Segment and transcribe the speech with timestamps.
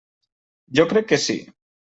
[0.79, 1.39] Jo crec que sí.